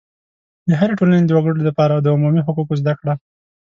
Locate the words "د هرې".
0.67-0.93